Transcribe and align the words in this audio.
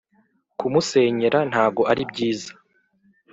kumusenyera 0.59 1.39
ntago 1.49 1.81
ari 1.91 2.03
byiza 2.11 2.51